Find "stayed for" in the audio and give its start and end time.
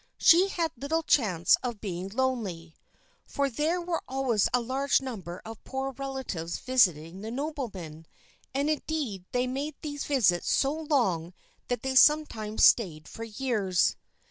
12.65-13.23